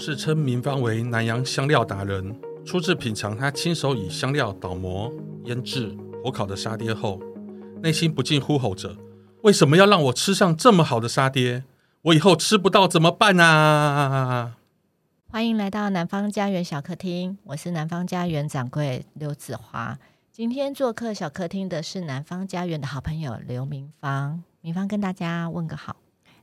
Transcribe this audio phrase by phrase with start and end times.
[0.00, 2.34] 氏称明芳为南洋香料达人，
[2.64, 5.12] 初次品尝他亲手以香料倒磨、
[5.44, 7.20] 腌制、火烤的沙爹后，
[7.82, 8.96] 内心不禁呼吼着
[9.44, 11.64] ：“为什么要让我吃上这么好的沙爹？
[12.00, 14.56] 我以后吃不到怎么办啊？”
[15.28, 19.98] 欢迎来到南方家园小客厅，我是南方家园掌柜刘子华。
[20.32, 25.96] 今天做客小客厅的是南方家园的好朋友刘明芳，明芳跟大家问个好。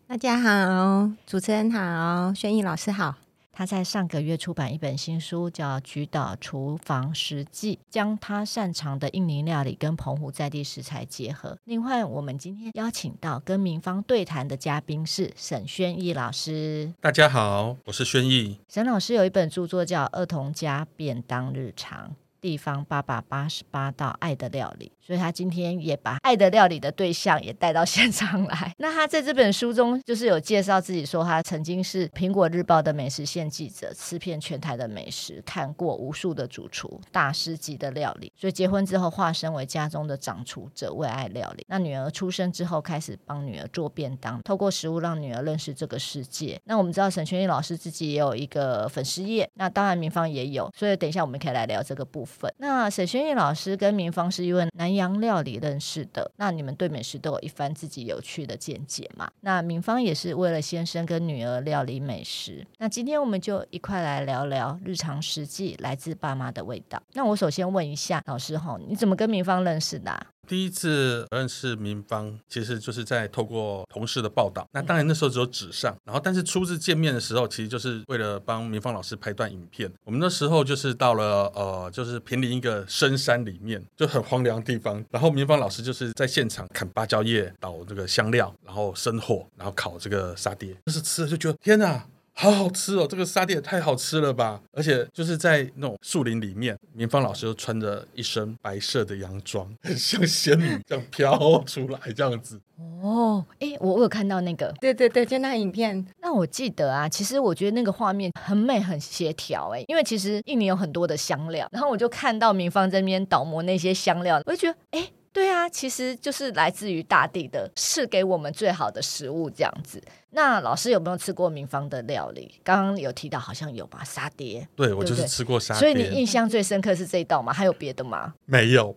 [0.05, 3.16] 大家好，主持人好，轩逸老师好。
[3.57, 11.57] 他在上个月出版一本新书，叫《菊岛厨房食记》，将他擅长的印尼料理跟澎湖在地食材结合。
[11.63, 16.93] 另外，我们今天邀请到跟明芳对谈的嘉宾是沈轩逸老师。
[17.01, 18.59] 大家好，我是轩逸。
[18.70, 22.09] 沈老师有一本著作叫《儿童家便当日常》。
[22.40, 28.73] 地方八百八十八道爱的料理，所以他今天也把爱的料理的对象也带到现场来。
[28.77, 38.32] 那他在这本书中就是有介绍自己说，他曾经是苹果日报的美食线记者，吃遍全台的美食，看过无数的主厨大师级的料理。
[38.35, 41.66] 所以结婚之后化身为家中的掌厨者，为爱料理。
[41.68, 46.60] 那女儿出生之后，开始帮女儿做便当，透过食物让女儿认识这个世界。
[46.66, 52.37] 那我们知道沈轩逸老师自己也有一个粉丝页，那当然明芳也有，所以等一下我们可以来聊这个部分。
[52.57, 59.29] 那沈轩逸老师跟明芳是因为南洋料理认识的，那你们对美食都有一番自己有趣的见解嘛？
[59.41, 62.66] 那明芳也是为了先生跟女儿料理美食。
[62.77, 67.02] 那今天我们就一块来聊聊日常实际，来自爸妈的味道。
[67.13, 70.28] 那我首先问一下老师哈，你怎么跟明芳认识的？
[70.47, 74.67] 第一次认识明芳，其实就是在透过同事的报道。
[74.72, 79.91] 那当然那时候只有纸上，然后但是初次见面的时候，其实就是为了帮明芳老师拍段影片。
[80.06, 85.03] 我们那时候就是到了呃，就是平林一个深山里面，就很荒凉的地方。
[85.12, 90.75] 然后明芳老师就是在现场砍芭蕉叶、捣这个香料，然后生火，然后烤这个沙爹。
[90.85, 92.06] 就是吃了就觉得天哪！
[92.40, 94.61] 好好吃哦，这个沙爹也太好吃了吧！
[94.72, 102.61] 而且就是在那种树林里面，明芳老师又穿着一身白色的洋装，很 像仙女这样飘出来这样子。
[103.01, 106.06] 哦，哎，我我有看到那个，对对对，就那影片。
[106.22, 109.69] 那我记得啊，其实我觉得那个画面很美，很协调。
[109.73, 115.09] 哎，因为其实印尼有很多的香料，然后我就看到明芳在那边倒磨那些香料，我就觉得，哎。
[115.31, 120.01] 对啊，其实就是来自于大地的，是给我们最好的食物这样子。
[120.31, 122.59] 那老师有没有吃过明芳的料理？
[122.63, 124.67] 刚刚有提到好像有吧，沙爹。
[124.75, 125.79] 对，我就是吃过沙爹。
[125.79, 127.53] 所以你印象最深刻是这一道吗？
[127.53, 128.33] 还有别的吗？
[128.45, 128.95] 没有。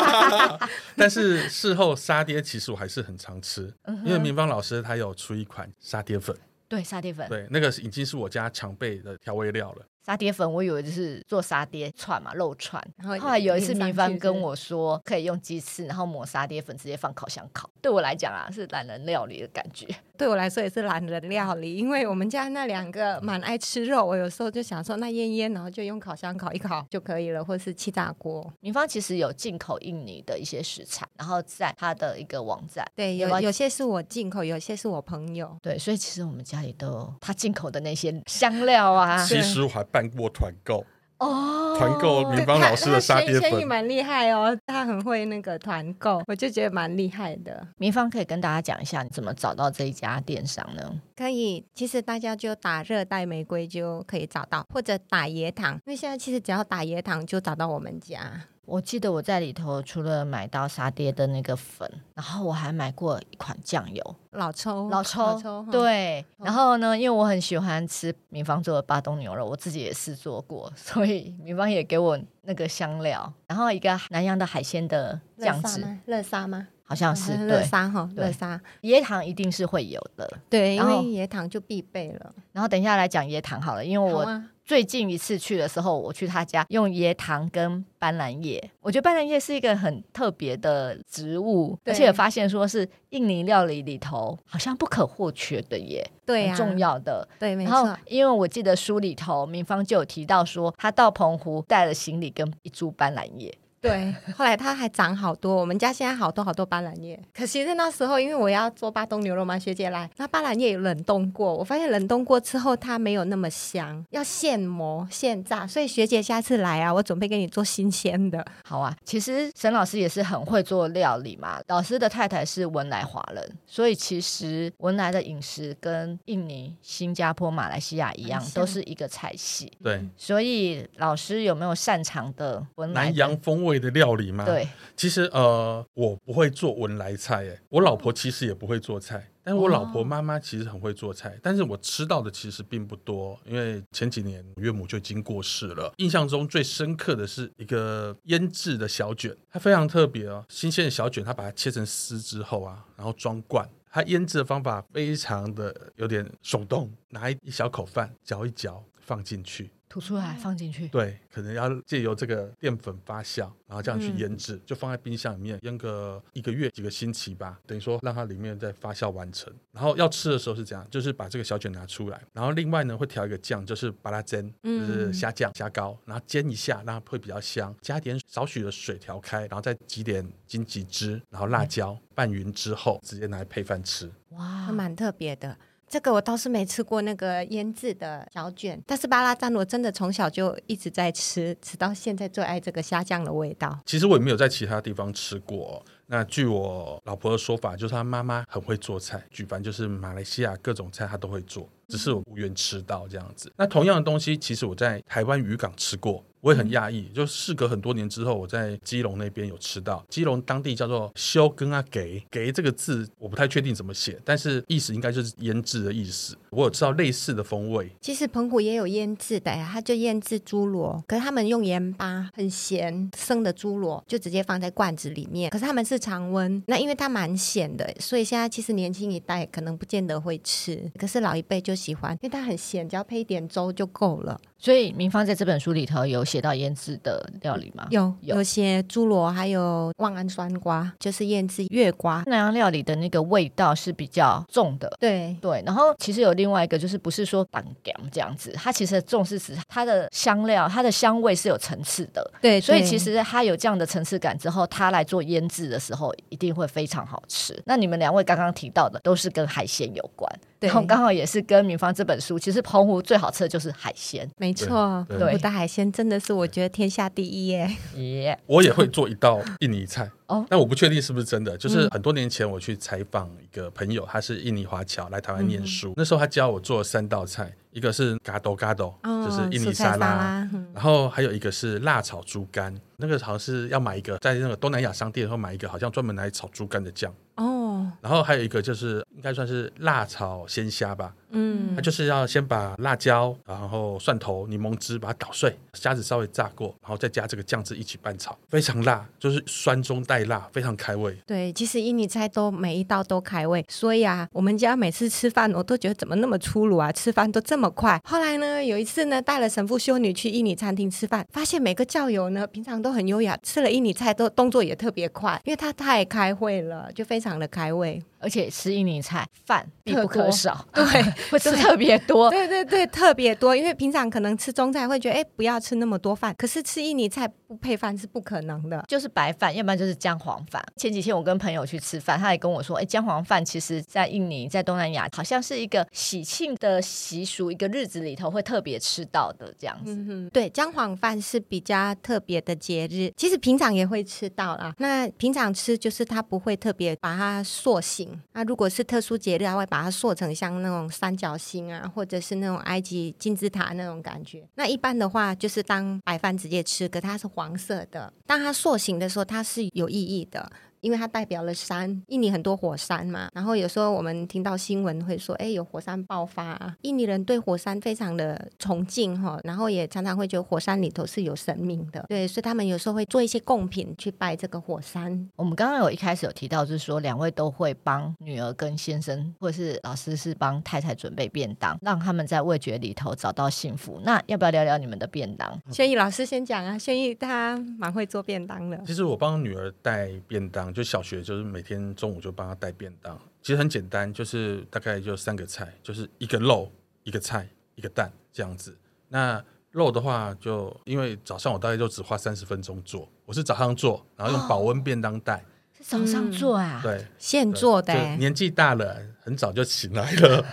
[0.96, 3.72] 但是事后沙爹其实我还是很常吃，
[4.04, 6.36] 因为明芳老师他有出一款沙爹粉。
[6.68, 7.28] 对，沙爹粉。
[7.28, 9.84] 对，那个已经是我家常备的调味料了。
[10.10, 12.84] 沙爹粉，我以为就是做沙爹串嘛，肉串。
[12.96, 17.70] 然后后来有一次，明芳跟我说可以用鸡翅，然后抹沙爹粉，直接放烤箱烤。
[17.80, 19.86] 对我来讲啊，是懒人料理的感觉。
[20.18, 28.52] 对我来说也是懒人料理，因为我们家那两个蛮爱吃肉，我有时候就想说，那腌腌，然后就用烤箱烤一烤就可以了，或是气炸锅。
[28.58, 35.56] 明芳其实有进口印尼的一些食材，然后在他的一个网站，对，有有些是我进口，有些是我朋友。
[35.62, 39.24] 对，所以其实我们家里都他进口的那些香料啊。
[39.24, 40.84] 其实我还办过团购
[41.18, 47.66] 哦，团购明芳老师的沙爹粉，蛮厉害哦，他很会那个团购，我就觉得蛮厉害的。
[47.76, 50.98] 明芳可以跟大家讲一下，你怎么找到这一家电商呢？
[51.14, 58.46] 可以，其实大家就打热带玫瑰就可以找到，或者打椰糖，因为现在其实只要打椰糖就找到我们家。
[58.70, 66.24] 我记得我在里头除了买到沙爹的那个粉，然后我还买过一款酱油，老抽，老抽，老抽对。
[66.38, 76.68] 哦、然后呢，因为我很喜欢吃明芳做的巴东牛肉，我自己也试做过， 所以明芳也给我那个香料，然后一个南洋的海鲜的酱汁，乐沙吗？
[76.90, 82.34] 好像是乐沙哈，乐沙椰糖一定是会有的，对，因为椰糖就必备了。
[82.50, 84.42] 然后等一下来讲椰糖好了，因为我。
[84.62, 88.70] 最近一次去的时候，我去他家用椰糖跟斑斓叶。
[88.80, 97.26] 我觉得斑斓叶是一个很特别的植物，而且也发现说是印尼料理里头好像不可或缺的耶，对、啊，很重要的。
[97.40, 97.98] 对，没错。
[98.06, 103.52] 因为我记得书里头明芳就有提到说，他到澎湖带了行李跟一株斑斓叶。
[103.80, 105.56] 对，后来它还长好多。
[105.56, 107.18] 我们家现在好多好多斑兰叶。
[107.34, 111.56] 可惜是那时候，因为我要做巴东牛肉嘛，学姐来，那斑兰叶有冷冻过。
[111.56, 115.66] 我发现冷冻过之后，它没有那么香，要现磨现炸。
[115.66, 118.44] 所以学姐下次来啊，我准备给你做新鲜的。
[118.62, 121.58] 好啊，其实沈老师也是很会做料理嘛。
[121.68, 129.72] 老师的太太是文莱华人，所以其实文莱的饮食跟印尼、新加坡、马来西亚一样，都是一个菜系。
[129.82, 133.69] 对，所以老师有没有擅长的文莱南洋风味？
[133.70, 134.44] 味的料理吗？
[134.44, 139.30] 对，其实呃，我不会做文莱菜，哎，我老婆其实也不会做菜。
[139.42, 145.92] 但是我老婆妈妈其实很会做菜，但是我吃到的其实并不多，因为前几年岳母就已经过世了。
[145.96, 159.70] 印象中最深刻的是一个腌制的小卷，它非常特别哦，新鲜的小卷，它把它切成丝之后啊，然后装罐，它腌制的方法非常的有点手动，拿一小口饭嚼一嚼放进去。
[159.90, 169.52] 吐出来放进去，对，可能要借由这个淀粉发酵，然后这样去腌制，嗯、就放在冰箱里面腌个一个月几个星期吧，等于说让它里面再发酵完成。
[169.72, 184.08] 然后要吃的时候是这样，就是把这个小卷拿出来，然后另外呢会调一个酱，就是把它煎，就是虾酱虾膏，然后煎一下，让它会比较香，加点少许的水调开，然后再挤点荆棘汁，然后辣椒、嗯、拌匀之后，直接拿来配饭吃。
[184.28, 185.58] 哇，还蛮特别的。
[185.90, 193.76] 这个我倒是没吃过那个腌制的小卷，但是巴拉赞我真的从小就一直在吃，吃到现在最爱这个虾酱的味道。
[193.84, 195.84] 其实我也没有在其他地方吃过。
[196.06, 203.52] 那据我老婆的说法，就是她妈妈很会做菜，举凡就是马来西亚各种菜她都会做，只是我无缘吃到这样子。
[203.56, 206.24] 那同样的东西，其实我在台湾渔港吃过。
[206.42, 210.02] 我也很讶异，就事隔很多年之后，我在基隆那边有吃到。
[210.08, 216.34] 基隆当地叫做“修根啊给给”这个字，我不太确定怎么写，但是意思应该就是腌制的意思。
[216.48, 217.90] 我有吃到类似的风味。
[218.00, 225.50] 其实澎湖也有腌制的呀，它就腌制猪螺，可是他们用盐巴，很咸，生的猪螺就直接放在罐子里面。
[225.50, 234.38] 可是他们是常温，那因为它蛮咸的，所以现在其实年轻一代可能不见得会吃，可是老一辈就喜欢，因为它很咸，只要配一点粥就够了。
[234.60, 237.86] 所以明芳在这本书里头有写到腌制的料理吗？
[237.90, 242.22] 有有些猪螺，还有望安酸瓜，就是腌制月瓜。
[242.26, 245.62] 那洋料理的那个味道是比较重的，对对。
[245.64, 252.30] 然后其实有另外一个，就是不是说淡咸这样子，它其实重是指它的香料，它的香味是有层次的。
[252.42, 257.58] 对，对，所以其实它有这样的层次感之后，它来做腌制的时候一定会非常好吃。
[257.64, 260.30] 那你们两位刚刚提到的都是跟海鲜有关。
[260.60, 267.76] 然后刚好也是跟明芳这本书，其实澎湖最好吃的就是海鲜，没错，澎湖的海鲜真的是我觉得天下第一耶。
[267.96, 271.56] 耶，我也会做一道印尼菜哦，但我不确定是不是真的。
[271.56, 291.14] 就是很多年前我去采访一个朋友，他是印尼华侨来台湾念书，那时候他教我做三道菜，一个是嘎豆嘎豆，就是印尼沙拉，然后还有一个是辣炒猪肝，那个好像是要买一个在那个东南亚商店然后买一个好像专门来炒猪肝的酱哦，然后还有一个就是应该算是辣炒鲜虾吧。
[291.30, 301.16] 嗯，它就是要先把辣椒，然后蒜头、柠檬汁把它捣碎，虾子稍微炸过，然后再加这个酱汁一起拌炒，非常辣，就是酸中带辣，非常开胃。
[301.26, 308.00] 对，其实印尼菜都每一道都开胃，所以啊，我们家每次吃饭我都觉得怎么那么粗鲁啊，吃饭都这么快。
[308.04, 318.02] 后来呢，有一次呢，带了神父修女去印尼餐厅吃饭，发现每个教友呢平常都很优雅，吃了印尼菜都动作也特别快，因为他太开胃了，就非常的开胃。
[318.20, 320.84] 而且吃印尼菜饭必不可少，对，
[321.30, 323.56] 会吃特别多，对对对，特别多。
[323.56, 330.62] 因为平常可能吃中菜会觉得，哎，不要吃那么多饭，可是吃印尼菜不配饭是不可能的，就是白饭，要不然就是姜黄饭。
[330.76, 340.30] 前几天我跟朋友去吃饭，他也跟我说，哎，姜黄饭其实在印尼，在东南亚好像是一个喜庆的习俗，一个日子里头会特别吃到的这样子。
[340.30, 344.74] 对，姜黄饭是比较特别的节日，其实平常也会吃到啦。
[344.78, 348.09] 那平常吃就是它不会特别把它塑形。
[348.32, 354.48] 那如果是特殊节日，它会把它塑成像那种三角形啊，或者是那种埃及金字塔那种感觉。
[354.54, 358.12] 那一般的话，就是当白饭直接吃，可它是黄色的。
[358.26, 360.50] 当它塑形的时候，它是有意义的。
[360.80, 375.28] 因为它代表了山，印尼很多火山嘛，然后有时候我们听到新闻会说，哎，有火山爆发啊，印尼人对火山非常的崇敬哈，然后也常常会觉得火山里头是有神明的，对，所以他们有时候会做一些贡品去拜这个火山。
[375.36, 384.00] 我们刚刚有一开始有提到，就是说两位都会帮女儿跟先生，或者是老师是帮太太准备便当，让他们在味觉里头找到幸福。
[384.04, 385.60] 那要不要聊聊你们的便当？
[385.70, 388.80] 轩逸老师先讲啊，轩逸他蛮会做便当的。
[388.86, 390.69] 其实我帮女儿带便当。
[390.72, 396.70] 就小学就是每天中午就帮他带便当，其实很简单，就是大概就三个菜，就是一个肉、
[397.02, 398.76] 一个菜、一个蛋这样子。
[399.08, 405.44] 那肉的话，就因为早上我大概就只花三十分钟做，我是早上做，然后用保温便当袋。
[405.76, 406.80] 是早上做啊？
[406.82, 407.94] 对，现做的。
[408.16, 409.00] 年纪大了，
[409.30, 410.44] 很很早就起来了，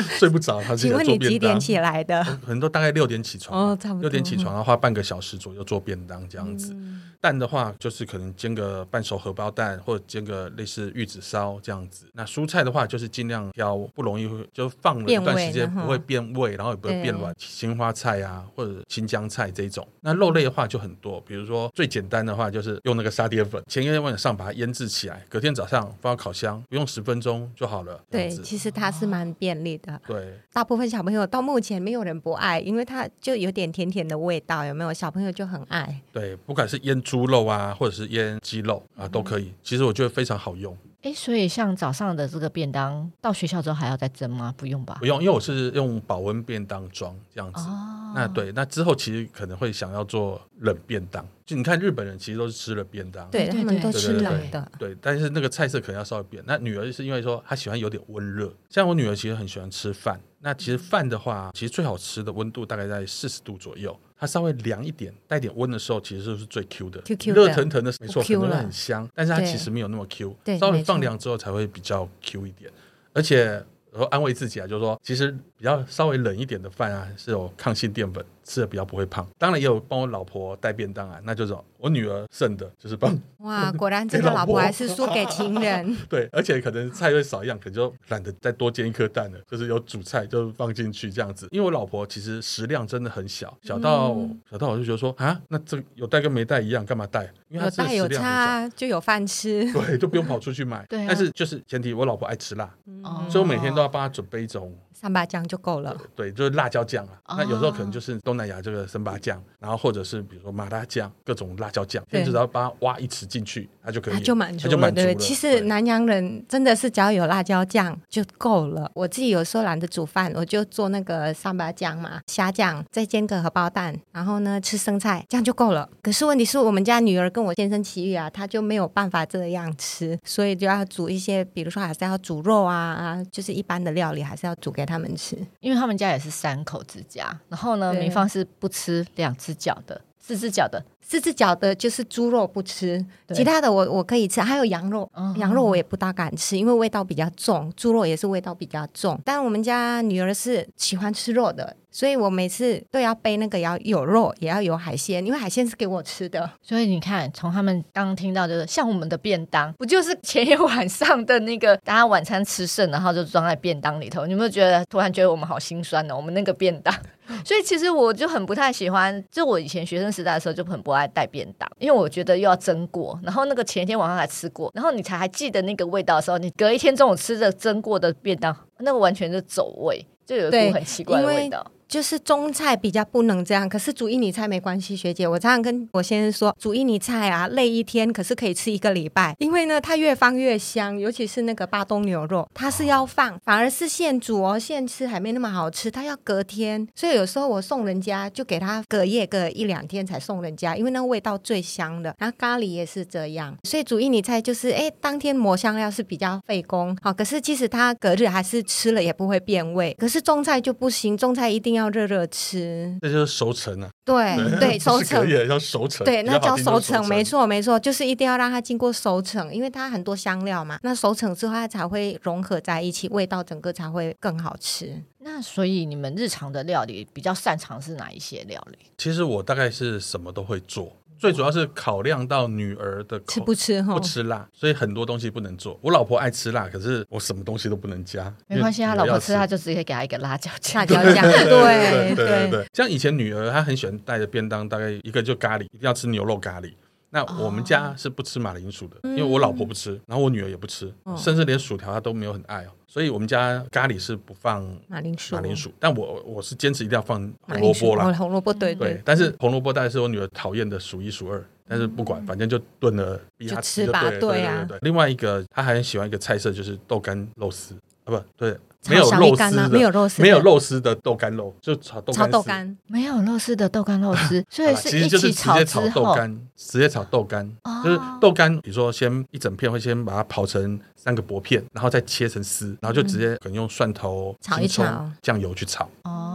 [0.18, 0.62] 睡不着。
[0.62, 2.24] 他请问你几点起来的？
[2.46, 6.72] 很多大概六点起床，哦，差不多六点起床，然后花半个小时左右做便当这样子。
[6.72, 12.04] 嗯蛋的话，就是可能煎个半熟荷包蛋，或者煎个类似玉子烧这样子。
[12.12, 19.88] 那蔬菜的话，就是尽量挑不容易就放了一段时间不会变味，然后也不会变软，青花菜啊或者青江菜这种。
[20.02, 28.02] 那肉类的话就很多，比如说最简单的话就是用那个沙爹粉，前一天晚上把它腌制起来，隔天早上放到烤箱，不用十分钟就好了。
[28.10, 30.00] 对，其实它是蛮便利的。
[30.06, 34.92] 对，大部分小朋友到目前没有人不爱，因为它就有点甜甜的味道，有没有？
[34.94, 36.00] 小朋友就很爱。
[36.12, 39.52] 对，不管是腌猪肉啊，或者是腌鸡肉啊，都可以。
[39.62, 40.76] 其实我觉得非常好用。
[41.04, 44.54] 哎，所以像早上的这个便当，到学校之后还要再蒸吗？
[44.56, 44.96] 不用吧？
[45.00, 47.60] 不用，因为我是用保温便当装这样子。
[47.60, 51.22] 哦、那对，那之后其实可能会想要做冷便当。
[51.44, 54.72] 就你看日本人其实都是吃了便当，对，他们都吃冷的。
[54.78, 56.42] 对，但是那个菜色可能要稍微变。
[56.46, 60.18] 那女儿是因为说她喜欢有点温热，像我女儿其实很喜欢吃饭。
[60.40, 63.94] 那其实饭的话，其实最好吃的温度大概在四十度左右。
[64.24, 67.02] 它稍微凉一点，带点温的时候，其实是最 Q 的。
[67.30, 70.34] 热腾腾的，没错，可能会很香，但是它其实没有那么 Q。
[70.58, 72.70] 稍微放凉之后才会比较 Q 一点。
[73.12, 73.44] 而且，
[73.92, 78.24] 然后安慰自己啊，就是说，其实比较稍微冷一点的饭啊，是有抗性淀粉。
[78.46, 83.18] 吃的比较不会胖，当然也有帮我老婆带便当啊，那就是我女儿剩的，就是帮。
[83.38, 85.96] 哇， 果然这个老婆还是输给情人。
[86.10, 91.48] 对，而且可能菜会少一样，可能就懒得再多煎一颗蛋了，就是有主菜就放进去这样子。
[91.52, 97.32] 因为我老婆其实食量真的很小，小到、嗯、小到我就觉得说啊，那这有带跟没带一样，干嘛带？
[97.48, 100.84] 因为她有带有差就有饭吃，对，就不用跑出去买。
[100.90, 104.76] 对、啊，但是就是前提我老婆爱吃辣，嗯、所以我每天都要帮她准备一种。
[104.92, 107.36] 三八酱就够了，对，就是辣椒酱啊。
[107.36, 114.92] 那有时候可能就是东南亚这个生巴酱，然后或者是比如说麻辣酱，各种辣椒酱，你只要把它挖一匙进去，它就可以，它就满足了。
[114.92, 118.90] 对，其实南洋人真的是只要有辣椒酱就够了。
[118.94, 125.88] 我自己有时候懒得煮饭，我就做那个三巴酱嘛，虾酱，再煎个荷包蛋，然后呢吃生菜，这样就够了。
[126.02, 134.84] 可是问题是我们家女儿跟我先生奇遇啊，他就没有办法这样吃，所以就要煮一些，比如说还是要煮肉啊啊，就是一般的料理还是要煮给。
[134.84, 137.38] 他们吃，因为他们家也是三口之家。
[137.48, 149.20] 然后呢，明芳是不吃两只脚的，四只脚的，四只脚的就是猪肉不吃，其他的我我可以吃，还有羊肉，嗯、羊肉我也不大敢吃，因为味道比较重，猪肉也是味道比较重。
[149.24, 151.76] 但我们家女儿是喜欢吃肉的。
[151.94, 156.50] 所以我每次都要备那个，要有肉，也要有海鲜，因为海鲜是给我吃的。
[156.60, 164.26] 所以你看，从他们刚刚听到，就是像我们的便当，不就是前一晚上的那个大家晚餐吃剩，然后就装在便当里头？
[164.26, 166.16] 你有没有觉得突然觉得我们好心酸呢？
[166.16, 166.92] 我们那个便当，
[167.46, 169.24] 所以其实我就很不太喜欢。
[169.30, 181.66] 就我以前学生时代的时候，就很不爱带便当，因为我觉得又要蒸过，然后那个前一天晚上还吃过，然后你才还记得那个味道的时候，你隔一天中午吃着蒸过的便当，那个完全是走味，就有一股很奇怪的味道。
[181.94, 202.12] 就是中菜比较不能这样，可是煮印尼菜没关系，学姐，我常常跟我先生说，煮印尼菜啊，累一天，可是可以吃一个礼拜，因为呢，它越放越香，尤其是那个巴东牛肉，它是要放，反而是现煮哦，现吃还没那么好吃，它要隔天，所以有时候我送人家就给他隔夜个一两天才送人家，因为那个味道最香的。
[202.18, 211.83] 然后咖喱也是这样，所以煮印尼菜就是，哎，当天磨香料是比较费工，好，可是即使它隔日还是吃了也不会变味，可是中菜就不行，中菜一定要。
[211.84, 213.90] 要热热吃，那就是熟成啊。
[214.04, 216.04] 对 对，熟成也叫熟成。
[216.04, 220.78] 对，那叫熟成，没错没错，就是一定要让它经过熟成，因为它很多香料嘛。
[220.82, 225.02] 那熟成之后，它才会融合在一起，味道整个才会更好吃。
[225.20, 228.78] 那所以你们日常的料理比较擅长是哪一些料理？
[228.98, 230.94] 其实我大概是什么都会做。
[231.24, 235.80] 最主要是考量到女儿的口吃不吃哈，不吃辣，所以很多东西不能做。
[235.80, 238.30] 我老婆爱吃辣，可是我什么东西都不能加。
[238.46, 240.82] 没关系，他老婆吃，他就直接给他一个辣椒酱。
[240.82, 242.66] 辣椒酱，对对对对。
[242.74, 246.70] 像以前女儿，她很喜欢带着便当，大概一个就咖喱，一定要吃牛肉咖喱。
[247.08, 252.70] 那我们家是不吃马铃薯的，因为我老婆不吃，然后我女儿也不吃，甚至连薯条她都没有很爱哦。
[252.94, 255.68] 所以我们家咖喱是不放马铃薯，马铃薯。
[255.80, 259.02] 但我我是坚持一定要放红萝卜啦，红萝卜对对。
[259.04, 261.44] 但是红萝卜大概是我女儿讨厌的数一数二。
[261.66, 264.78] 但是不管，反正就炖了逼她吃吧对对对。
[264.82, 267.74] 另外一个，她还很喜欢一个菜色，就是豆干肉丝
[268.04, 268.56] 啊，不对，
[268.88, 272.14] 没有肉丝的，没有肉丝，没有肉丝的豆干肉，就炒豆干。
[272.14, 275.56] 炒豆干，没有肉丝的豆干肉丝， 所以是一起炒
[275.94, 277.50] 豆干，直接炒豆干，
[277.82, 285.88] 就是豆干，比如说先一整片，会先把它刨成三个薄片，然后再切成丝，然后就直接可能用蒜头、炒一炒，酱油去炒。
[286.02, 286.33] 哦。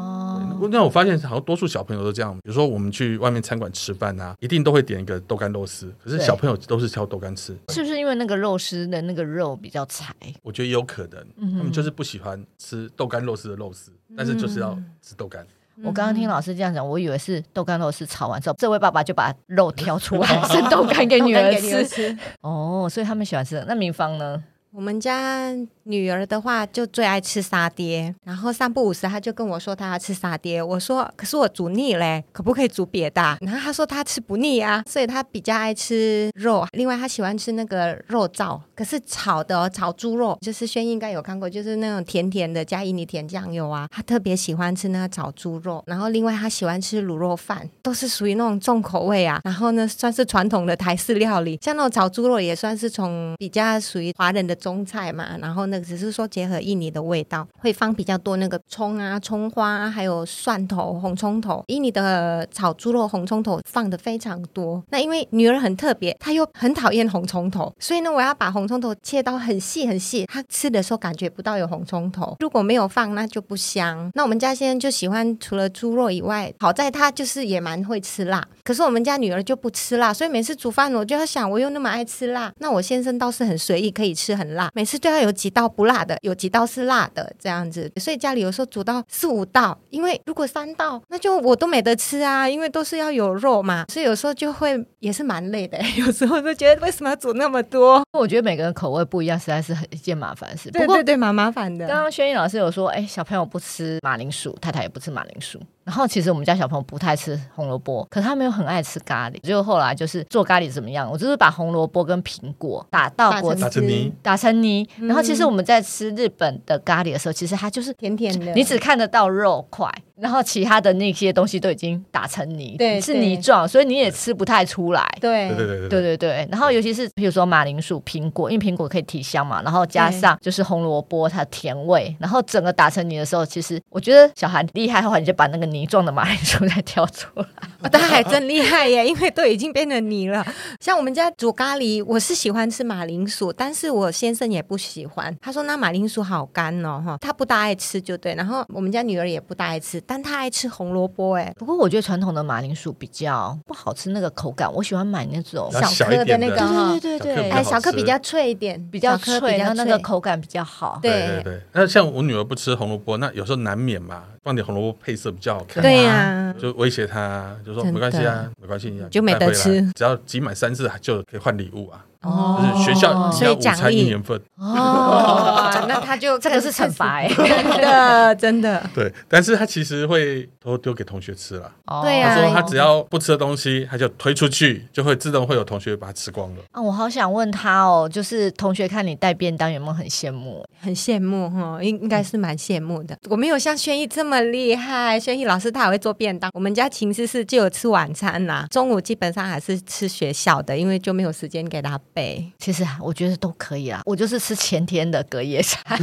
[0.67, 10.13] 那我发现好像多数小朋友都这样，比如说我们去外面餐馆吃饭啊，一定都会点一个豆干肉丝，可是小朋友都是挑豆干吃，是不是因为那个肉丝的那个肉比较柴？
[10.41, 15.45] 我觉得也有可能，嗯、他们就是不喜欢吃豆干肉丝的肉丝，但是就是要吃豆干。
[15.77, 21.87] 嗯、我刚刚听老师这样讲，我以为是豆干肉丝炒完之后，这位爸爸就把肉挑出来， 是豆干给女儿吃。
[21.87, 23.63] 吃哦，所以他们喜欢吃。
[23.67, 24.43] 那明芳呢？
[24.71, 25.51] 我们家
[25.83, 30.61] 女儿的话就最爱吃沙爹，然后三不五时她就跟我说她要吃沙爹。
[30.61, 33.35] 我说可是我煮腻嘞，可不可以煮别的？
[33.41, 36.67] 然后她说她吃不腻啊，所以她比较爱吃肉。
[36.73, 43.87] 另外她喜欢吃那个肉燥，可是炒的哦，炒猪肉，就是轩应该有看过，就是那种甜甜的加印尼甜酱油啊。
[43.91, 45.83] 她特别喜欢吃那个炒猪肉。
[45.87, 49.41] 然后另外她喜欢吃卤肉饭，都是属于那种重口味啊。
[49.43, 54.58] 然后呢，算是传统的台式料理，像那种炒猪肉也算是从比较属于华人的。
[54.59, 61.63] 中菜嘛，然后那个只是说结合印尼的味道，会放比较多那个葱啊、葱花，还有蒜头、红葱头。
[61.67, 64.83] 印尼的炒猪肉红葱头放的非常多。
[64.89, 72.35] 那因为女儿很特别，她又很讨厌红葱头，所以呢，我要把红葱头切到很细很细，她吃的时候感觉不到有红葱头。
[72.39, 74.11] 如果没有放，那就不香。
[74.13, 78.45] 那我们家先生就喜欢除了猪肉以外，好在她就是也蛮会吃辣。
[78.63, 84.69] 可是我们家女儿就不吃辣，所以每次煮饭我就要想，我又那么爱吃辣，那我先生倒是很随意，可以吃很辣。
[84.73, 95.77] 每次都要有几道不辣的，有几道是辣的这样子，所以家里有时候煮到四五道，因为如果三道，那就我都没得吃啊，因为都是要有肉嘛，所以有时候就会也是蛮累的。
[95.97, 98.03] 有时候就觉得为什么要煮那么多？
[98.11, 100.69] 我觉得每个人口味不一样，实在是很一件麻烦事。
[100.71, 101.87] 对对对，蛮麻烦的。
[101.87, 105.59] 刚刚轩逸老师有说，哎，小朋友不吃马铃薯，太太也不吃马铃薯。
[105.89, 109.41] 然后其实我们家小朋友不太吃红萝卜，可是他没有很爱吃咖喱。
[109.41, 111.09] 结果后来就是做咖喱怎么样？
[111.11, 114.87] 我就是把红萝卜跟苹果打到锅打成泥，打成泥。
[115.01, 119.91] 然后其实我们在吃日本的咖喱的时候，其实它就是甜甜的，你只看得到肉块。
[120.21, 125.07] 然后其他的那些东西都已经打成泥，对，是泥状，所以你也吃不太出来。
[125.19, 126.47] 对，对对对对对对。
[126.51, 137.45] 然后尤其是比如说马铃薯、苹果，因为苹果可以提香嘛，然后加上就是红萝卜它甜味，然后整个打成泥的时候，其实我觉得小孩厉害的话，你就把那个泥状的马铃薯再挑出来。
[137.91, 140.45] 他还真厉害耶，因为都已经变成泥了。
[140.79, 148.35] 像我们家煮咖喱，我是喜欢吃马铃薯，但是我先生也不喜欢，他说那马铃薯好干哦，哈，他不大爱吃就对。
[148.35, 151.53] 然后我们家女儿也不大爱吃，但他爱吃红萝卜哎。
[151.55, 160.97] 不过我觉得传统的马铃薯比较不好吃，那个口感，我喜欢买那种小颗的那个，对对对对，哎，小颗比较脆一点，比较脆，然后那个口感比较好。
[161.03, 161.61] 对对对。
[161.73, 164.23] 那像我女儿不吃红萝卜，那有时候难免嘛。
[164.41, 172.03] 放点红萝卜配色比较好看，对呀，就威胁他，就说没关系啊，没关系，就没得吃，只要集满三次就可以换礼物啊。
[172.21, 178.83] 哦，就是学校你要午餐一年份哦，那他就这个是惩罚哎，真的真的。
[178.93, 181.71] 对，但是他其实会都丢给同学吃了。
[182.01, 186.63] 对呀，他说他只要不吃的东西，他就推出去，就会自动会有同学把它吃光了。
[186.71, 190.65] 啊，我好想问他哦，就是同学看你带便当有没有很羡慕？
[190.81, 193.17] 很羡慕哈，应应该是蛮羡慕的。
[193.29, 196.51] 我没有像轩逸这么厉害，轩逸老师他还会做便当。
[196.53, 201.97] 我们家秦思是就有吃晚餐啦，中午基本上还是吃学校的，因为就没有时间给他。
[202.13, 204.01] 对，其实我觉得都可以啦。
[204.05, 205.97] 我就是吃前天的隔夜菜，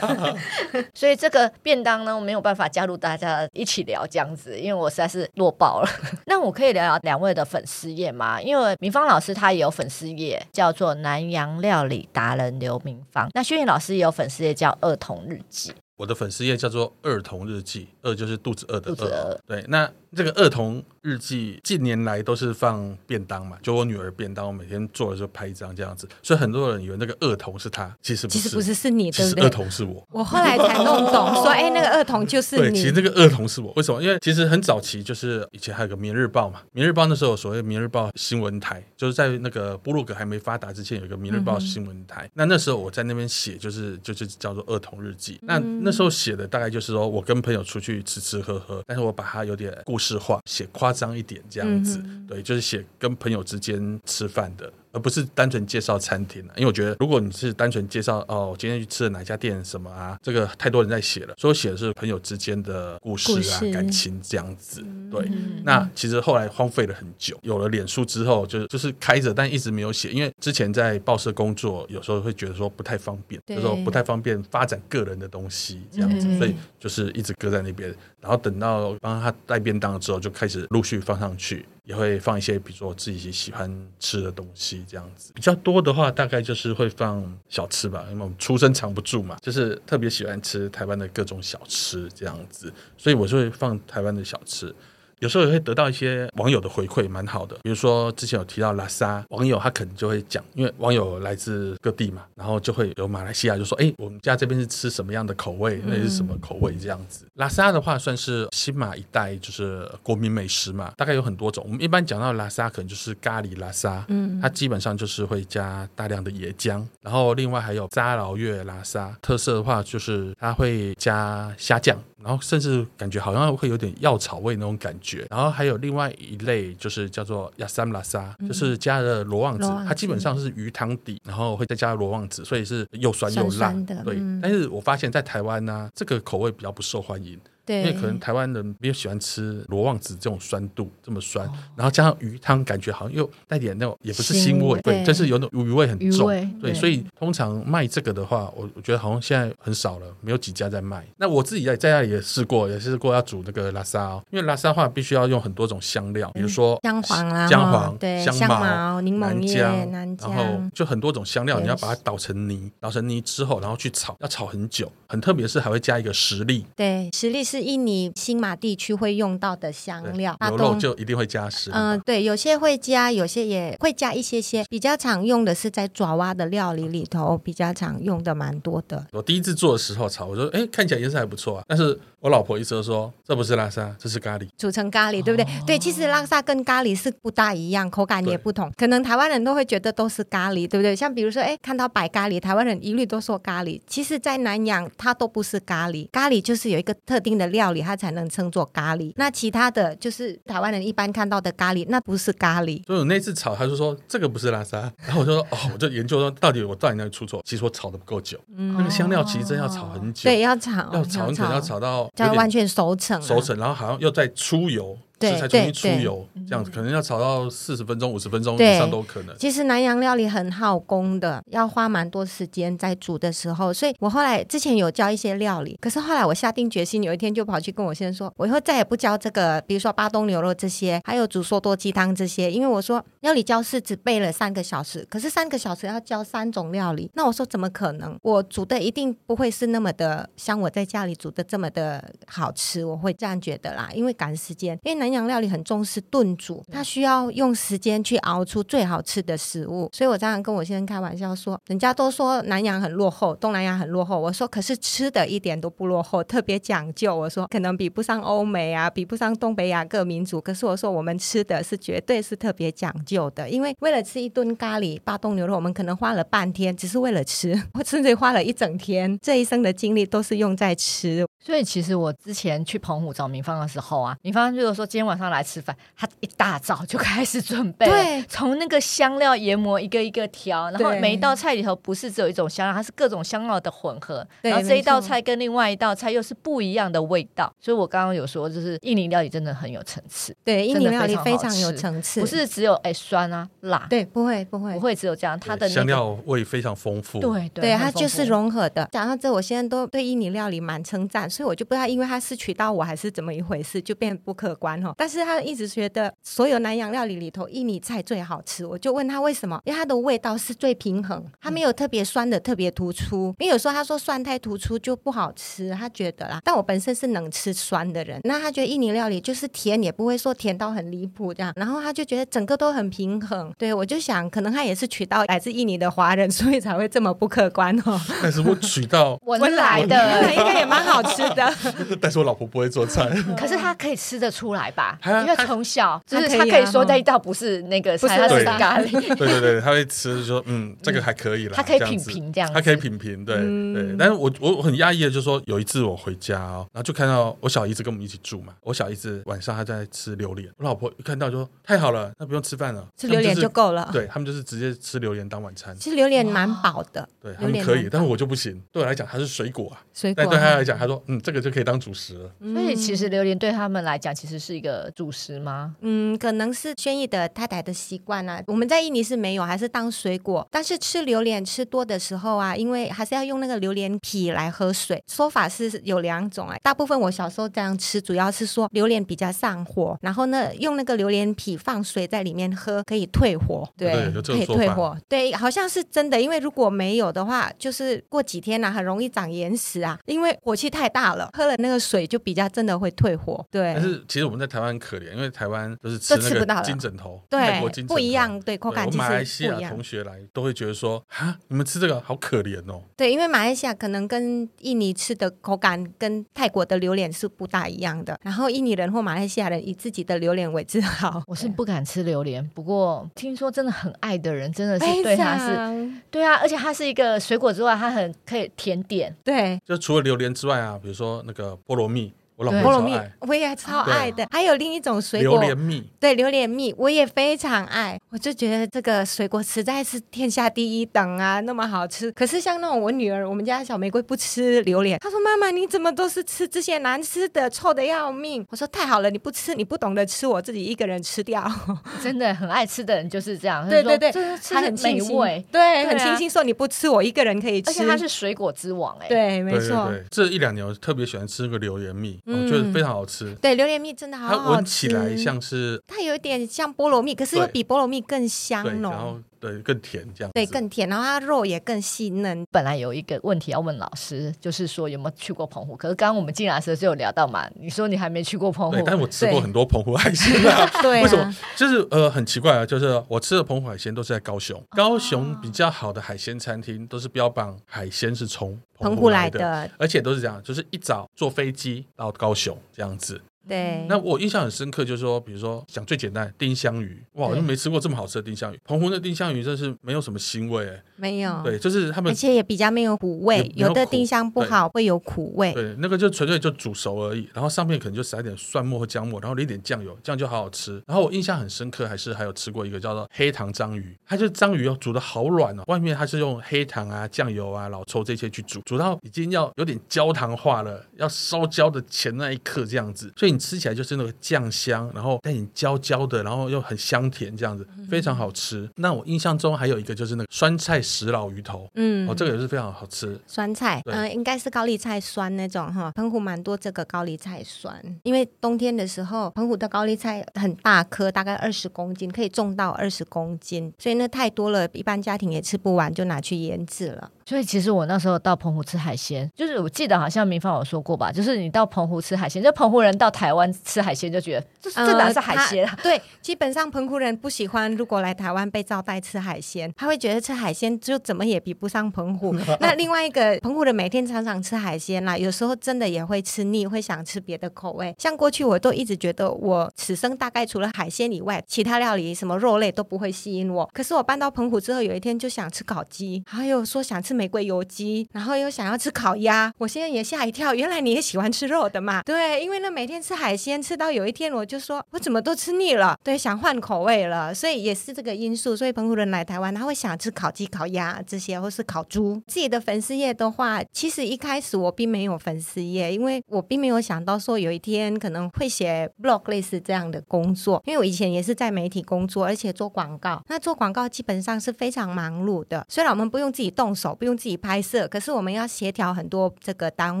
[0.94, 5.88] 所以这个便当呢，我没有办法加入大家一起聊这样子，因为我实在是弱爆了。
[6.24, 8.40] 那我可以聊聊两位的粉丝页吗？
[8.40, 13.28] 因为明芳老师他也有粉丝页，叫做南洋料理达人刘明芳。
[13.34, 15.74] 那轩逸老师也有粉丝页叫儿童日记。
[15.96, 19.38] 我的粉丝页叫做儿童日记，二就是肚子饿的饿。
[19.46, 19.90] 对，那。
[20.12, 30.06] 这个儿童日记近年来都是放便当嘛，就我女儿便当，我每天做的时候拍一张这样子，所以很多人以为那个恶童是他，其实不是，其实不是是你，其实恶童是我。
[30.10, 32.62] 我后来才弄懂，说哎，那个恶童就是你。
[32.62, 34.02] 对，其实那个恶童是我，为什么？
[34.02, 42.26] 因为其实很早期，就是以前还有个《明日报》嘛，《明日报》那时候所谓《明日报》新闻台，就是在那个部落格还没发达之前，有一个《明日报》新闻台。
[42.26, 45.38] 嗯、那那时候我在那边写，就是就是叫做恶童日记。
[45.42, 50.66] 那那时候写的大概就是说我跟朋友出去吃吃喝喝，但是我把它有点故事化写。
[50.72, 54.72] 夸张一点这样子，嗯、对，就是写跟朋友之间吃饭的。
[54.92, 64.82] 而不是单纯介绍餐厅，因为我觉得如果你是单纯介绍哦，我今天去吃了哪家店什么啊，这个太多人在写了，所以我写的是朋友之间的故事啊、事感情这样子。
[65.10, 77.94] 对，嗯、那其实后来荒废了很久，有了脸书之后，就就是开着，但一直没有写，因为之前在报社工作，有时候会觉得说不太方便，对就是说不太方便发展个人的东西这样子，嗯、所以就是一直搁在那边。
[78.20, 81.64] 然后等到帮他带便当了之后，就开始陆续放上去。
[81.90, 85.32] 也会放一些，比如说自己喜欢吃的东西这样子。
[85.34, 94.72] 比较多的话，大概就是会放小吃吧，因为我们出生藏不住嘛， 就是特别喜欢吃台湾的各种小吃这样子，所以我就会放台湾的小吃。
[95.20, 97.56] 有时候也会得到一些网友的回馈，蛮好的。
[97.62, 105.80] 比如说之前有提到拉萨，网友他可能就会讲，因为网友来自各地嘛，然后就会有马来西亚就说：“哎，我们家这边是吃什么样的口味？
[105.86, 107.26] 那是什么口味？”这样子。
[107.34, 111.62] 拉萨的话算是新马一带就是国民美食嘛，大概有很多种。
[111.66, 121.98] 我们一般讲到拉萨，可能就是咖喱拉萨，嗯，它基本上就是会加大量的椰浆，然后另外还有扎劳越拉萨，特色的话就是它会加虾酱。
[122.22, 133.72] 然后甚至感觉好像会有点药草味那种感觉，然后还有另外一类就是叫做亚三拉沙，就是加了罗望子，它基本上是鱼汤底，然后会再加罗望子，所以是又酸又辣。
[134.04, 137.38] 对，嗯、但是我发现在台湾呢、啊，这个口味比较不受欢迎。
[137.66, 146.26] 因为可能台湾人比较喜欢吃罗望子这种酸度这么酸，然后加上鱼汤，感觉好像又带点那种也不是腥味，对，但是有那种鱼味很重，
[146.60, 151.04] 对，所以通常卖这个的话，我我觉得好像现在很少了，没有几家在卖。
[151.16, 171.68] 那我自己在在家里也试过，也试过要煮那个拉沙哦，因为拉沙的话必须要用很多种香料，比如说姜黄啊，姜黄、对，香茅、柠檬叶、南姜，然后就很多种香料，你要把它捣成泥，捣成泥之后，然后去炒，要炒很久，很特别是还会加一个石粒，对，石粒是印尼新马地区会用到的香料，牛肉就一定会加食。
[171.74, 174.64] 嗯，对，有些会加，有些也会加一些些。
[174.70, 179.04] 比较常用的是在爪哇的料理里头，比较常用的蛮多的。
[179.10, 181.64] 我第一次做的时候炒，我说，哎，看起来颜色还不错啊。
[181.66, 185.44] 但是我老婆一直都说，这不是拉萨，这是咖喱，煮成咖喱，对不对？
[185.44, 188.70] 哦、对，其实拉萨跟咖喱是不大一样，口感也不同。
[188.76, 190.94] 可能台湾人都会觉得都是咖喱，对不对？
[190.94, 193.80] 像比如说，哎，看到白咖喱，台湾人一律都说咖喱。
[193.86, 199.12] 其实，在南洋它都不是咖喱，咖喱就是有一个特定的料理，它才能称作咖喱。
[199.16, 202.84] 那其他的就是台湾人一般看到的咖喱，那不是咖喱。
[202.84, 207.40] 所以我那次炒，他就说这个不是拉萨，然后我就说哦，我就研究说到底我到底哪里出错？
[207.46, 214.98] 其实我炒的不够久，嗯、那个香料其实真要炒很久，对，要炒，要炒，可能要炒到要完全熟成，熟成，然后好像又在出油。
[215.20, 219.36] 食材重新出油，这样子可能要炒到四十分钟、五十分钟以上都可能。
[219.36, 223.72] 其实南洋料理很耗工的，要花蛮多时间在煮的时候。
[223.72, 238.16] 所以我后来之前有教一些料理，可是后来我下定决心，有一天就跑去跟我先生说，我以后再也不教这个，比如说巴东牛肉这些，还有煮梭多鸡汤这些，因为我说料理教室只备了三个小时，可是三个小时要教三种料理，那我说怎么可能？
[238.22, 257.14] 我煮的一定不会是那么的像我在家里煮的这么的好吃，我会这样觉得啦，因为赶时间，因为南洋料理很重视炖煮，它需要用时间去熬出最好吃的食物，所以我常常跟我先生开玩笑说，人家都说南洋很落后，东南亚很落后，我说可是吃的一点都不落后，特别讲究。
[257.14, 271.26] 我说可能比不上欧美啊，比不上东北亚各民族，可是我说我们吃的是绝对是特别讲究的，因为为了吃一顿咖喱巴东牛肉，我们可能花了半天，只是为了吃，我 甚至花了一整天，这一生的精力都是用在吃。
[271.42, 287.50] 所以其实我之前去澎湖找明芳的时候啊，明芳就是说今天晚上来吃饭，他一大早就开始准备，对，从那个香料研磨一个一个调，然后每一道菜里头不是只有一种香料，它是各种香料的混合，对然后这一道菜跟另外一道菜又是不一样的味道。
[287.58, 298.86] 所以我刚刚有说，就是印尼料理真的很有层次，对，印尼料理非常有层次，不是只有哎酸啊辣，对，不会不会不会只有这样，它的、那个、香料味非常丰富，对对，对它就是融合的。
[298.92, 304.92] 讲到这，我现在都对印尼料理蛮称赞，所以我就不知道，因为他是娶到我还是怎么一回事，就变不客观哦。
[304.96, 308.66] 但是他一直觉得所有南洋料理里头，印尼菜最好吃。
[308.66, 309.60] 我就问他为什么？
[309.64, 313.34] 因为它的味道是最平衡，它没有特别酸的特别突出。
[313.38, 316.40] 因为有时候他说酸太突出就不好吃，他觉得啦。
[316.44, 321.52] 但我本身是能吃酸的人，那他觉得印尼料理就是甜也不会说甜到很离谱这样。
[321.56, 323.52] 然后他就觉得整个都很平衡。
[323.56, 328.00] 对，我就想，可能他也是娶到来自印尼的华人，所以才会这么不客观哦。
[328.22, 331.52] 但是我娶到温来的，应该也蛮好吃的。
[332.00, 334.98] 但是我老婆不会做菜， 可是她可以吃得出来吧？
[335.04, 338.90] 因为从小就是她可以说那一道不是那个菜，是咖喱。
[339.16, 341.54] 对对对，她会吃，就说嗯，这个还可以了。
[341.54, 343.96] 她可以品评这样，她可以品评，对对。
[343.98, 353.88] 但是我我很压抑的，就是说有一次我回家哦，然后就看到我小姨子跟我们一起住嘛，我小姨子晚上她在吃榴莲，我老婆一看到就说太好了，那不用吃饭了，吃榴莲就够了。
[353.92, 355.74] 对，他们就是直接吃榴莲当晚餐。
[355.76, 358.60] 其实榴莲蛮饱的，对他们可以，但是我就不行。
[358.72, 360.24] 对我来讲，它是水果啊，水果。
[360.24, 362.30] 但对他来讲，他说嗯，这个就可以当主食了。
[362.54, 365.74] 所以其实榴莲对他们来讲，其实是一个主食吗？
[365.80, 368.40] 嗯，可能是轩逸的太太的习惯啊。
[368.46, 370.46] 我们在印尼是没有，还是当水果。
[370.52, 375.02] 但是吃榴莲吃多的时候啊，因为还是要用那个榴莲皮来喝水。
[375.08, 383.92] 说法是有两种哎，大部分我小时候这样吃，主要是说榴莲比较上火，然后呢，用那个榴莲皮放水在里面喝可以退火，对，
[384.22, 384.96] 对可以退火。
[385.08, 393.44] 对，好像是真的，因为如果没有的话，就是过几天呢、啊，很容易长眼屎啊，因为火气太大了，喝了那个水就比较真的会退火。
[393.50, 399.10] 对，但是其实我们在台湾很可怜，因为台湾都是吃那个金枕头，对，泰国金枕头，不一样，对，口感其实不一样。
[399.10, 402.82] 马来西亚同学来都会觉得说啊，你们吃这个好可怜哦。
[402.96, 411.22] 对，因为马来西亚可能跟印尼吃的口感跟泰国的榴莲是不大一样的，然后印尼人或马来西亚人以自己的榴莲为自豪。
[411.26, 419.14] 我是不敢吃榴莲，不过听说真的很爱的人真的是对它是，对啊，而且它是一个水果之外，它很可以甜点。
[419.24, 422.12] 对，就除了榴莲之外啊，比如比如说那个菠萝蜜。
[422.48, 428.00] 菠萝蜜我也超爱的，还有另一种水果榴莲蜜，对榴莲蜜我也非常爱。
[428.10, 432.10] 我就觉得这个水果实在是天下第一等啊，那么好吃。
[432.12, 441.44] 可是像那种我女儿，我们家小玫瑰不吃榴莲，她说：“妈妈，你怎么都是吃这些难吃的，臭的要命。”我说：“太好了，你不吃，你不懂得吃，我自己一个人吃掉。
[442.02, 444.10] ”真的很爱吃的人就是这样，对对对，
[444.48, 446.30] 他很美味，对，很清新。
[446.30, 449.92] 说你不吃，我一个人可以吃，而且它是水果之王哎，对，没错。
[450.10, 452.18] 这一两年我特别喜欢吃那个榴莲蜜。
[452.30, 453.34] 我觉得非常好吃。
[453.40, 454.38] 对，榴莲蜜真的好好吃。
[454.38, 459.22] 它闻起来像是，它有一点像菠萝蜜，可是又比菠萝蜜更香浓。
[459.40, 460.30] 对，更甜这样。
[460.34, 462.44] 对，更甜，然后它肉也更细嫩。
[462.50, 465.74] 本来有一个问题要问老师，就是说有没有去过澎湖？
[465.74, 468.76] 可是刚刚我们进来的时候就有聊到嘛，你说你还没去过澎湖。
[468.76, 470.68] 对，但是我吃过很多澎湖海鲜啊。
[470.82, 471.34] 对，为什么？
[471.56, 483.20] 就是呃很奇怪啊，就是我吃的澎湖海鲜都是在高雄，高雄比较好的海鲜餐厅都是标榜海鲜是从澎湖来的，而且都是这样，就是一早坐飞机到高雄这样子。
[483.48, 488.60] 对，那我印象很深刻，就是说，比如说讲最简单，丁香鱼，哇，我就没吃过这么好吃的丁香鱼。
[488.64, 500.80] 澎湖的丁香鱼真是没有什么腥味，哎，没有，对，就是他们，而且也比较没有苦味，有的丁香不好会有苦味，对，那个就纯粹就煮熟而已，然后上面可能就撒一点蒜末和姜末，然后淋点酱油，这样就好好吃。
[500.86, 514.10] 然后我印象很深刻，还是还有吃过一个叫做黑糖章鱼，它就是章鱼哦，煮的好软哦，外面它是用黑糖啊、酱油啊、老抽这些去煮，煮到已经要有点焦糖化了，要烧焦的前那一刻这样子，所以你吃起来就是那个。
[514.20, 518.68] 酱香，然后带点焦焦的，然后又很香甜，这样子非常好吃。
[518.76, 523.18] 那我印象中还有一个就是那个酸菜石老鱼头，嗯，哦，这个也是非常好吃。
[523.26, 525.92] 酸菜，嗯应该是高丽菜酸那种哈。
[525.94, 537.10] 澎湖蛮多这个高丽菜酸，因为冬天的时候，澎湖的高丽菜很大颗，大概二十公斤，可以种到二十公斤，所以那太多了，一般家庭也吃不完，就拿去腌制了。
[537.30, 545.78] 所以其实我那时候到澎湖吃海鲜，就是我记得好像明芳有说过吧，就是你到澎湖吃海鲜，就澎湖人到台湾吃海鲜就觉得这这哪是海鲜啊？
[545.80, 552.34] 对，基本上澎湖人不喜欢，如果来台湾被招待吃海鲜，他会觉得吃海鲜就怎么也比不上澎湖。
[552.58, 557.94] 那另外一个澎湖人每天常常吃海鲜啦，有时候真的也会吃腻，会想吃别的口味。
[557.96, 563.70] 像过去我都一直觉得我此生大概除了海鲜以外，其他料理什么肉类都不会吸引我。
[563.72, 567.19] 可是我搬到澎湖之后，有一天就想吃烤鸡，还有说想吃。
[567.20, 572.02] 玫瑰油鸡，然后又想要吃烤鸭，我现在也吓一跳，原来你也喜欢吃肉的嘛？
[572.02, 578.56] 对，因为呢每天吃海鲜，吃到有一天我就说，我怎么都吃腻了，对，想换口味了，所以也是这个因素。
[578.56, 582.22] 所以澎湖人来台湾，他会想吃烤鸡、烤鸭这些，或是烤猪。
[582.26, 593.22] 自己的粉丝页的话，其实一开始我并没有粉丝页，因为我并没有想到说有一天可能会写 blog 类似这样的工作，因为我以前也是在媒体工作，而且做广告。
[593.28, 597.16] 那做广告基本上是非常忙碌的，虽然我们不用自己动手，不用。
[597.20, 600.00] 自己拍摄，可是我们要协调很多这个单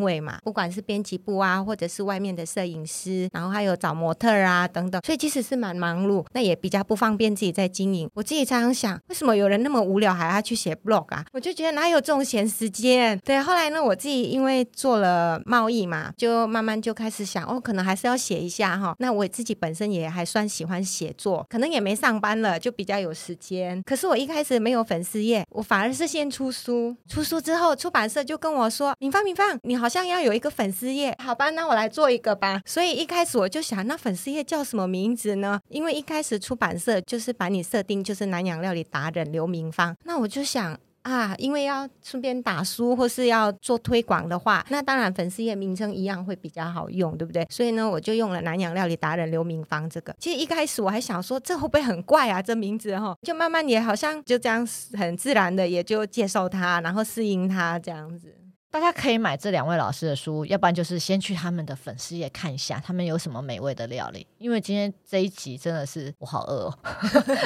[0.00, 8.08] 位嘛，不管是编辑部啊，或者是外面的摄影师，然后还有找模特啊等等，所以其实是蛮忙碌，那也比较不方便自己在经营。
[8.14, 11.22] 我自己常常想，为什么有人那么无聊还要去写 blog 啊？
[11.34, 13.18] 我就觉得哪有这种闲时间？
[13.18, 18.94] 对，后来呢，我自己因为做了贸易嘛，就慢慢就开始想，哦，可能还是要写一下哈。
[18.98, 23.82] 那我自己本身也还算喜欢写作，可能也没上班了，就比较有时间。
[23.82, 26.89] 可是我一开始没有粉丝页，我反而是先出书。
[27.08, 31.50] 出书之后，出版社就跟我说：“明芳，明芳，你好像要有一个粉丝页，好吧？
[31.50, 35.60] 那我来做一个吧。”所以一开始我就想，那粉丝页叫什么名字呢？
[35.68, 47.46] 因为一开始出版社就是把你设定就是南洋料理达人刘明芳，那我就想啊，因为要顺便打书或是要做推广的话，那当然粉丝页名称一样会比较好用，对不对？
[47.48, 50.14] 所以呢，我就用了南洋料理达人刘明芳这个。
[50.18, 52.42] 其实一开始我还想说，这会不会很怪啊？
[52.42, 58.36] 这名字哈，就慢慢也好像就这样很自然的也就接受它，然后适应它这样子。
[58.72, 64.24] 大家可以买这两位老师的书，要不然就是先去他们的粉丝页看一下，他们有什么美味的料理。
[64.38, 66.78] 因为今天这一集真的是我好饿哦，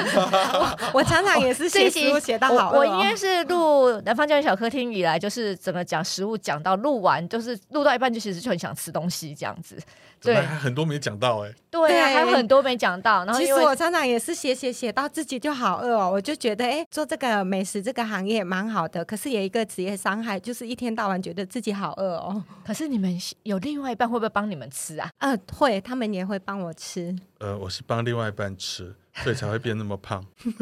[0.93, 2.77] 我常常也是这一集写到好饿、哦。
[2.77, 9.75] 我应该是录南方教育小客厅以来，就是整个讲食物讲到录完，就是录到一半就其实就很想吃东西这样子。
[10.21, 11.55] 对，还很多没讲到哎、欸。
[11.69, 13.25] 对啊，还有很多没讲到。
[13.25, 21.14] 然后其实我常常也是写写写到自己就好饿哦，我就觉得哎，做这个美食这个行业蛮好的，可是有一个职业伤害，就是一天到晚。
[21.21, 25.09] 觉得自己好饿哦，可是你们有另外一半会不会帮你们吃啊？
[25.19, 27.15] 嗯、呃，会，他们也会帮我吃。
[27.45, 30.25] 呃，我是帮另外一半吃，所以才会变那么胖。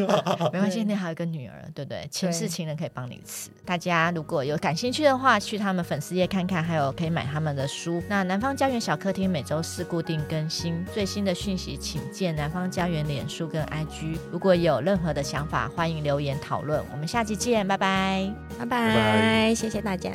[0.51, 2.05] 没关系，你还有一个女儿，对不对？
[2.11, 3.49] 前世情人可以帮你吃。
[3.63, 8.03] 大家如果有感兴趣的话，去他们粉丝页看看，还有可以买他们的书。
[8.09, 14.17] 那南方家园小客厅每周四固定更新最新的讯息，请见南方家园脸书跟 IG。
[14.29, 16.83] 如果有任何的想法，欢迎留言讨论。
[16.91, 20.11] 我们下期见，拜拜，拜拜，谢谢大家。